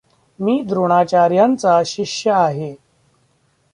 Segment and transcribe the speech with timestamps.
[0.39, 2.75] मी द्रोणाचार्यांचा शिष्य आहे.